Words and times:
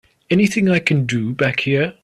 Anything 0.31 0.67
I 0.67 0.79
can 0.79 1.05
do 1.05 1.31
back 1.31 1.59
here? 1.59 1.93